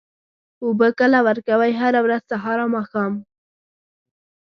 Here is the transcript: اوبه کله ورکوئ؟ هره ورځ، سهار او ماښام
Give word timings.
اوبه 0.63 0.87
کله 0.99 1.19
ورکوئ؟ 1.27 1.71
هره 1.81 1.99
ورځ، 2.05 2.21
سهار 2.31 2.57
او 2.63 2.69
ماښام 2.75 3.13